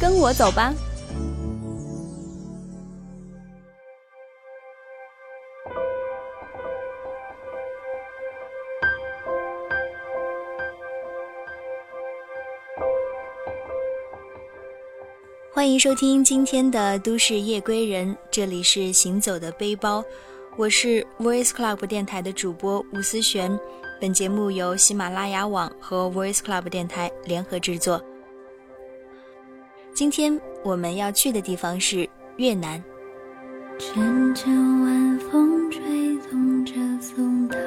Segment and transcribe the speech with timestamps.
[0.00, 0.72] 跟我走吧。
[15.52, 20.02] 欢迎收听今天的《都市夜归人》，这里是行走的背包，
[20.56, 23.60] 我是 Voice Club 电台的主播吴思璇。
[24.00, 28.02] 本节目由喜马拉雅网和 Voice Club 电台联合制作。
[30.00, 32.82] 今天我们要去的地方是越南。
[33.78, 37.58] 阵阵晚风吹动着松涛，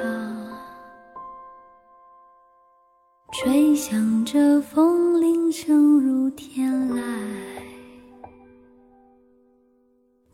[3.30, 7.00] 吹响着风铃声如天籁。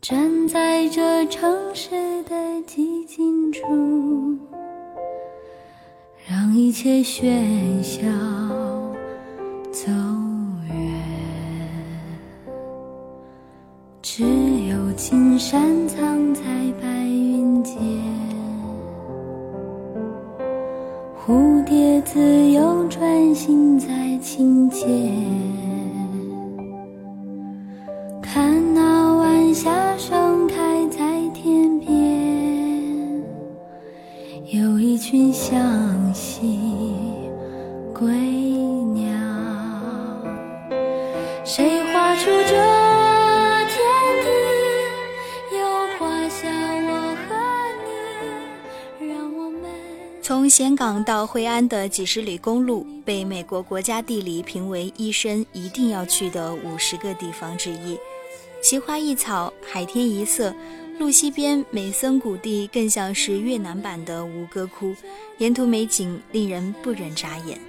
[0.01, 1.91] 站在这城市
[2.23, 2.35] 的
[2.65, 4.39] 寂静处，
[6.27, 8.01] 让一切喧嚣
[9.71, 9.91] 走
[14.03, 14.23] 只
[14.67, 16.41] 有青山藏在
[16.81, 17.77] 白云间，
[21.15, 22.19] 蝴蝶自
[22.49, 25.50] 由穿行在清涧。
[50.31, 57.99] 从岘港到惠安的几十里公路，被美国国家地理评为一生一定要去的五十个地方之一。
[58.63, 60.55] 奇花异草，海天一色。
[60.97, 64.95] 路西边美森谷地更像是越南版的吴哥窟，
[65.37, 67.59] 沿途美景令人不忍眨眼。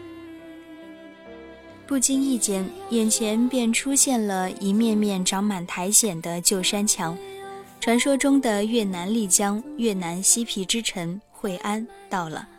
[1.84, 7.18] 不经意间，眼前便出现了一面面长满苔藓的旧山墙。
[7.80, 12.50] 传说中的越南丽江、越南嬉皮之城惠安到了。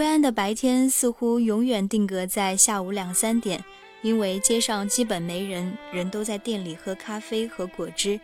[0.00, 3.62] 惠安的白天似乎永远定格在下午两三点，
[4.00, 8.18] 因为街上基本没人，人都在店里喝咖啡和果汁。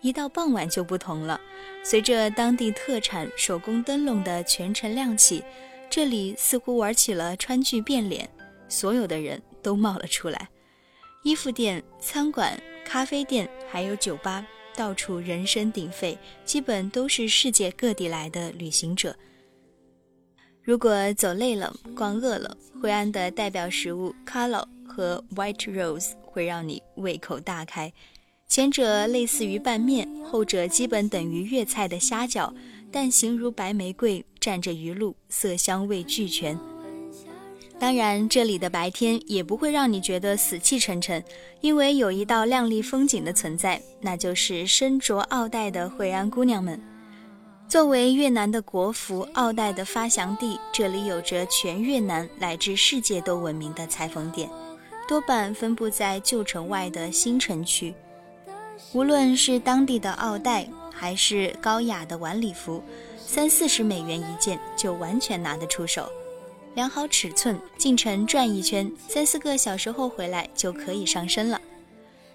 [0.00, 1.38] 一到傍晚就不同了，
[1.84, 5.44] 随着当地特产手工灯笼的全程亮起，
[5.90, 8.26] 这里似乎玩起了川剧变脸，
[8.66, 10.48] 所有的人都冒了出来。
[11.22, 14.42] 衣服店、餐馆、咖啡店，还有酒吧，
[14.74, 16.16] 到处人声鼎沸，
[16.46, 19.14] 基本都是世界各地来的旅行者。
[20.70, 27.92] 如果走累了、逛饿了，惠安的代表食物 k a l o 和 White Rose 会让你胃口大开。
[28.46, 32.54] 前者类似于拌面，后者基本等于粤菜的虾饺，
[32.92, 36.56] 但形如白玫瑰，蘸着鱼露，色香味俱全。
[37.80, 41.20] 当然，这里的白天也不会让你觉得死气沉沉，
[41.60, 46.80] 因为有一道亮丽风景的存在，那就是身着奥黛的惠安姑娘们。
[47.70, 54.50] 作为越南的国服，奥黛的发祥地，这里有着全越南乃至世界都闻名的裁缝店，
[55.06, 57.94] 多半分布在旧城外的新城区。
[58.92, 62.82] 无论是当地的奥黛，还是高雅的晚礼服，
[63.24, 66.10] 三四十美元一件就完全拿得出手。
[66.74, 71.60] 量好尺寸，进城转一圈，三四个小时后回来就可以上身了。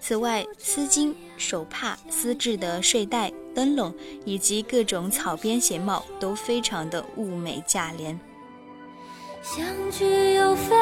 [0.00, 3.94] 此外，丝巾、手帕、丝质的睡袋、灯笼
[4.24, 8.18] 以及各种草编鞋帽都非常的物美价廉。
[9.42, 10.78] 相聚又分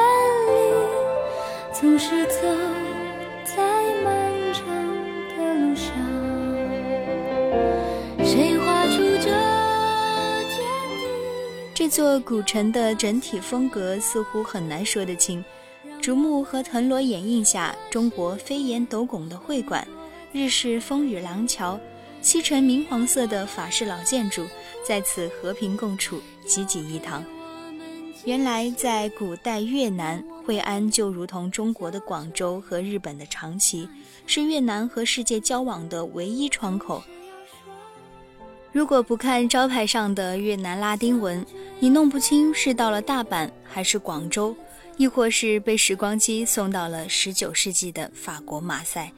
[0.47, 2.41] 离，总是走
[3.43, 4.65] 在漫长。
[11.73, 15.43] 这座古城的整体风格似乎很难说得清，
[16.05, 19.87] 竹木和藤萝掩映下，中国飞檐斗拱的会馆，
[20.31, 21.79] 日式风雨廊桥，
[22.21, 24.45] 漆成明黄色的法式老建筑，
[24.87, 27.25] 在此和平共处，济济一堂。
[28.23, 33.89] 原来，在古代越南，惠安就如同中国的广州和日本的长崎，
[34.27, 37.01] 是越南和世界交往的唯一窗口。
[38.71, 41.43] 如果不看招牌上的越南拉丁文，
[41.79, 44.55] 你弄不清是到了大阪还是广州。
[44.97, 49.11] 亦或是被时光机送到了19世纪的法国马赛。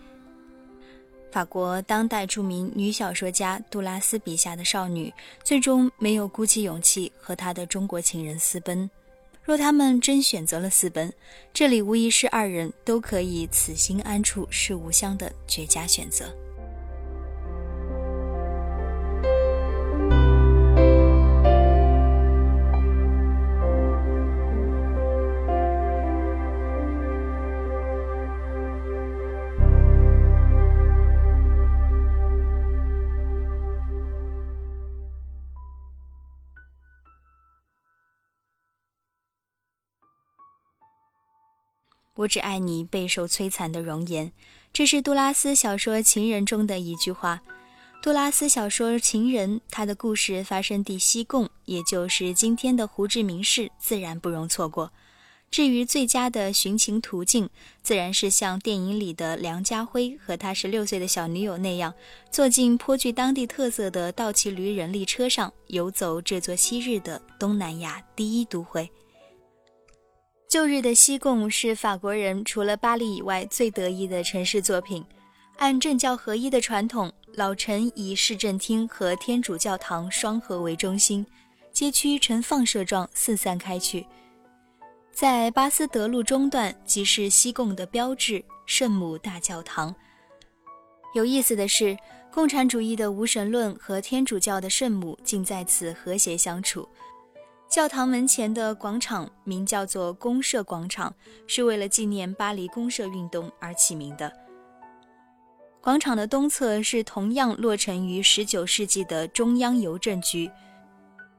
[1.31, 5.13] 法国当代著名女小说家杜拉斯笔下的少女，
[5.44, 8.89] 最终没有鼓起勇气和她的中国情人私奔。
[9.44, 11.13] 若他们真选择了私奔，
[11.53, 16.35] 这里无疑是二人都可以此心安处是吾乡的绝佳选择。
[42.18, 44.31] 我只爱你备受摧残的容颜，
[44.74, 47.42] 这是杜拉斯小说《情人》中的一句话。
[48.02, 54.92] 杜拉斯小说《情人》，他的故事发生地西贡，也就是今天的胡志明市，自然不容错过。
[55.50, 57.50] 至于最佳的寻情途径，
[57.81, 61.94] 自然是像电影里的梁家辉和他十六岁的小女友那样，
[62.30, 68.90] 坐进颇具当地特色的道奇驴人力车上，游走这座昔日的东南亚第一都会。
[70.47, 75.03] 旧日的西贡是法国人除了巴黎以外最得意的城市作品。
[75.57, 81.25] 按政教合一的传统，老城以市政厅和天主教堂双合为中心，
[81.73, 84.05] 街区呈放射状四散开去。
[85.11, 89.94] 在巴斯德路中段即是西贡的标志圣母大教堂。
[91.13, 91.97] 有意思的是，
[92.31, 96.88] 共产主义的无神论和天主教的圣母竟在此和谐相处。
[97.69, 101.14] 教堂门前的广场名叫做公社广场，
[101.48, 104.31] 是为了纪念巴黎公社运动而起名的。
[105.81, 110.50] 广场的东侧是同样落成于19世纪的中央邮政局，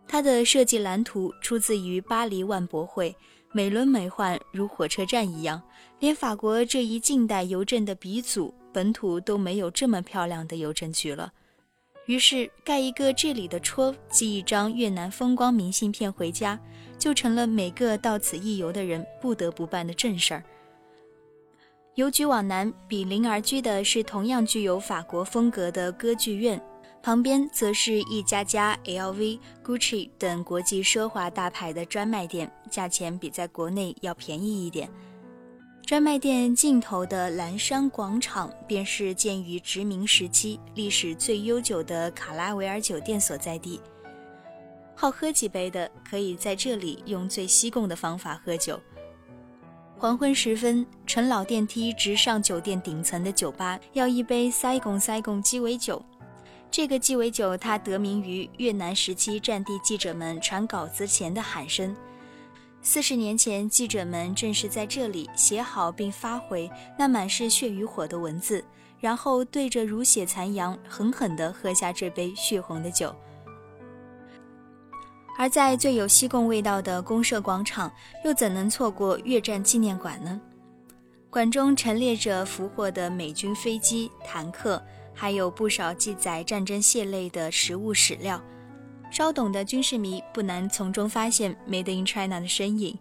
[0.06, 3.16] 它的设计蓝图出自于巴黎万博会，
[3.52, 5.60] 美轮美奂如火车站一样，
[5.98, 11.32] 连法国这一近代邮政的鼻祖本土都没有这么漂亮的邮政局了。
[12.08, 16.58] 于是盖一个这里的戳，寄一张越南风光明信片回家，
[16.98, 20.42] 就成了每个到此一游的人不得不办的正事儿。
[21.96, 26.58] 邮局往南比邻而居的是同样具有法国风格的歌剧院，
[27.02, 34.88] 旁边则是一家家 LV、Gucci 等国际奢华大牌的专卖店，价钱比在国内要便宜一点。
[35.88, 43.80] 专卖店尽头的蓝山广场，便是建于殖民时期、历史最悠久的卡拉维尔酒店所在地。
[44.94, 48.78] 好喝几杯的，可以在这里用最西贡的方法喝酒。
[49.96, 56.04] 黄昏时分，乘老电梯直上酒店顶层的酒吧，要一杯塞贡塞贡鸡尾酒。
[56.70, 61.96] 这个鸡尾酒，它得名于越南时期战地记者们传稿子前的喊声。
[62.80, 68.64] 四十年前，记者们正是在这里写好并发回那满是血与火的文字，
[68.98, 73.14] 然后对着如血残阳，狠狠地喝下这杯血红的酒。
[75.36, 77.92] 而在最有西贡味道的公社广场，
[78.24, 80.40] 又怎能错过越战纪念馆呢？
[81.30, 84.82] 馆中陈列着俘获的美军飞机、坦克，
[85.12, 88.42] 还有不少记载战争血泪的实物史料。
[89.10, 92.98] 稍懂的军事迷不难从中发现 “Made in China” 的身影。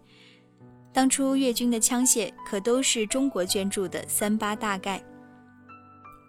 [0.92, 5.02] 当初越军的枪械可都是中国捐助的三八大盖。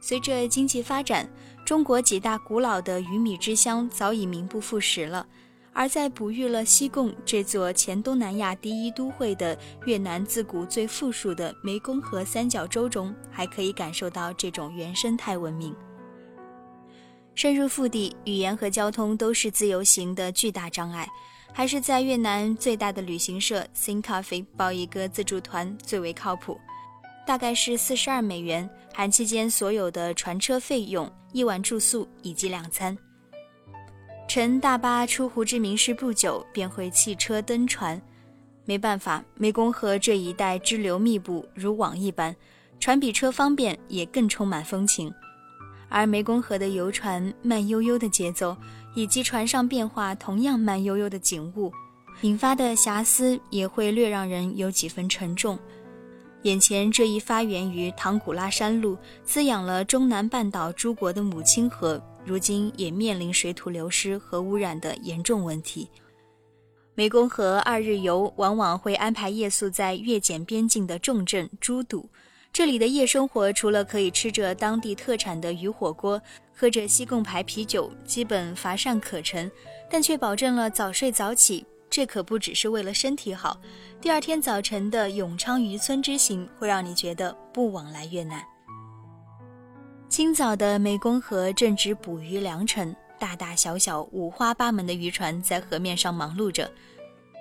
[0.02, 1.28] 随着经济发展，
[1.66, 5.26] 中国几大古老的鱼米之乡早已名不副实了。
[5.72, 15.74] 而在哺育了西贡这座前东南亚第一都会的越南自古最富庶的湄公河三角洲中，还可以感受到这种原生态文明。
[17.40, 21.08] 深入腹地，语言和交通都是自由行的巨大障碍，
[21.54, 26.60] 还是在越南最大的旅行社 Sing Cafe 报一个自助团最为靠谱。
[27.26, 32.98] 大概是四十二美元，含期间所有的船车费用、一晚住宿以及两餐。
[34.28, 38.02] 乘大巴出胡志明市不久，便会弃车登船。
[38.66, 42.36] 没办法，湄公河这一带支流密布如网一般，
[42.82, 45.10] 船比车方便，也更充满风情。
[45.90, 48.56] 而湄公河的游船慢悠悠的节奏，
[48.96, 51.72] 以及船上变化同样慢悠悠的景物，
[52.22, 55.58] 引发的遐思也会略让人有几分沉重。
[56.44, 65.90] 眼前这一发源于唐古拉山路、滋养了中南半岛诸国的母亲河，如今也面临水土流失和污染的严重问题。
[66.96, 72.10] 湄公河二日游往往会安排夜宿在越柬边境的重镇珠堵，
[72.52, 76.22] 这里的夜生活除了可以吃着当地特产的鱼火锅，
[76.54, 79.50] 喝着西贡牌啤酒，基本乏善可陈，
[79.90, 81.66] 但却保证了早睡早起。
[81.90, 83.60] 这可不只是为了身体好。
[84.00, 88.44] 第二天早晨的永昌渔村之行，会让你觉得不枉来越南。
[90.08, 96.70] 清早的湄公河正值捕鱼良辰，大大小小、五花八门的渔船在河面上忙碌着。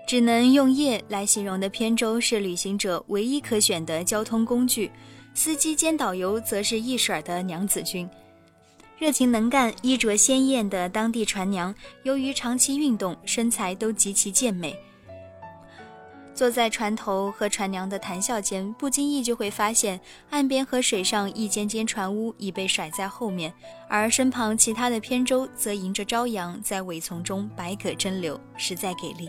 [0.09, 4.91] 只能用“夜”来形容的扁舟是旅行者唯一可选的交通工具，
[5.35, 8.09] 司机兼导游则是一水儿的娘子军。
[8.97, 11.75] 热情能干、衣着鲜艳的当地船娘，
[12.05, 14.75] 由于长期运动，身材都极其健美。
[16.33, 20.01] 坐在船头和船娘的谈笑间，不经意就会发现，
[20.31, 23.53] 岸边和水上一间间船屋已被甩在后面，
[23.91, 29.29] 而身旁其他的扁舟则迎着朝阳，在苇丛中百舸争流，实在给力。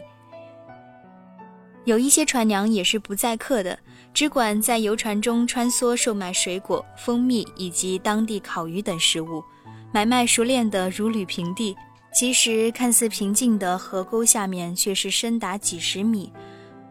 [1.85, 3.77] 有一些船娘也是不载客的，
[4.13, 9.43] 只管在游船中穿梭，售卖水果、蜂蜜以及当地烤鱼等食物。
[9.91, 11.75] 买卖熟练的如履平地，
[12.13, 16.31] 其实看似平静的河沟下面却是深达几十米，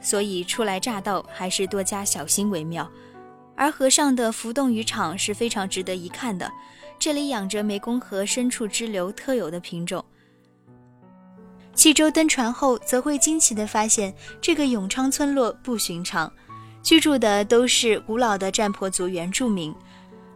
[0.01, 2.91] 所以初来乍到还是多加小心为妙。
[3.55, 6.51] 而河上的浮动渔场是非常值得一看的，
[6.99, 10.05] 这里养着湄公河深处支流特有的品种。
[11.79, 16.29] 弃舟登船后，则会惊奇地发现这个永昌村落不寻常，
[16.83, 19.73] 居住的都是古老的占婆族原住民。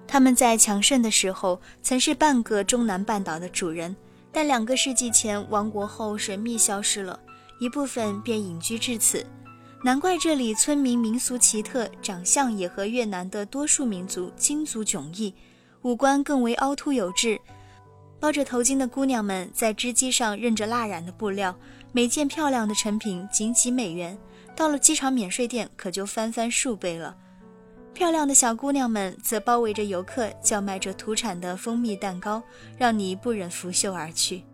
[0.07, 3.97] 他们在强盛的时候曾是半个中南半岛的主人，
[4.31, 7.19] 但两个世纪前亡国后神秘消失了，
[7.59, 9.27] 一部分便隐居至此。
[9.83, 15.35] 难怪这里村民民俗奇特，长相也和越南的多数民族金族迥异，
[15.81, 17.37] 五官更为凹凸有致。
[18.23, 21.53] 包着头巾的姑娘们在织机上认着蜡染的布料，
[21.91, 24.17] 每件漂亮的成品仅几美元，
[24.55, 27.17] 到了机场免税店可就翻番数倍了。
[27.93, 32.41] 漂亮的小姑娘们则包围着游客，叫卖着土产的蜂蜜蛋糕，
[32.79, 34.45] 让你不忍拂袖而去。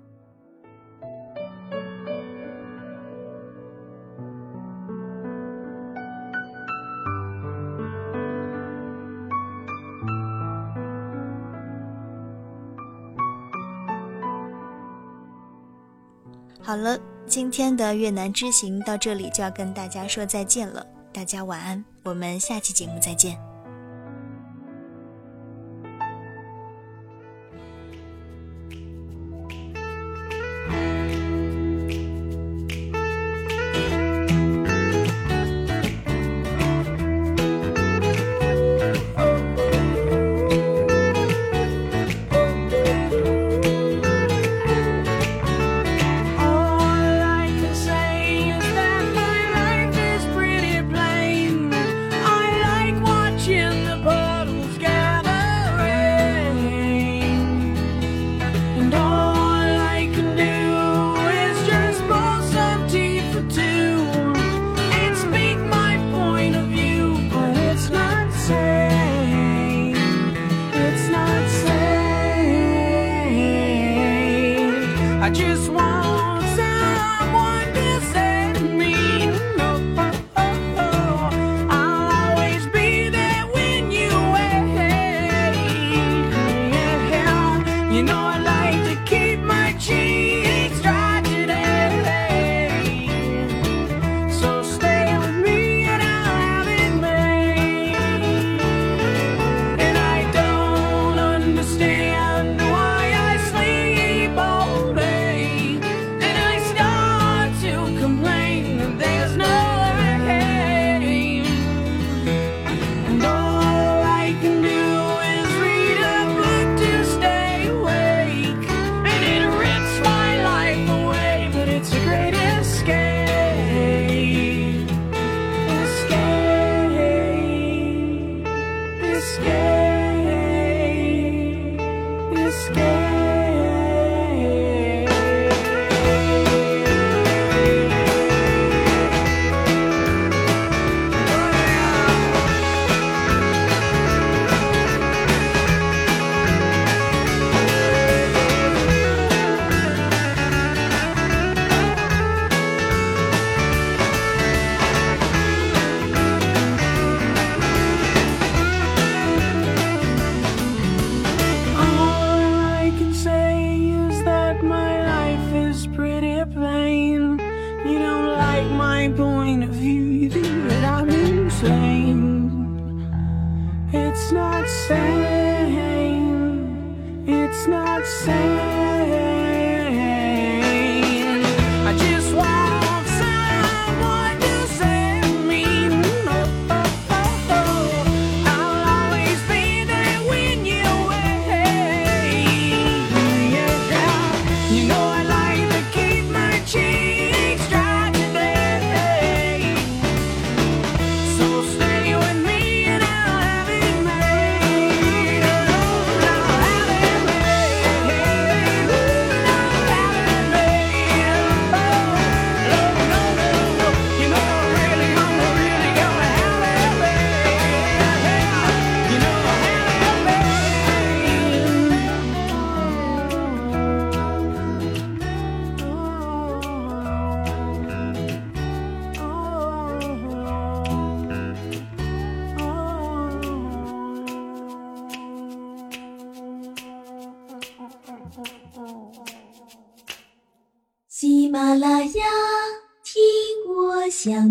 [16.68, 21.82] 好了，今天的越南之行到这里就要跟大家说再见了，大家晚安。
[22.02, 23.47] 我们下期节目再见。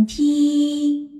[0.06, 1.17] 听。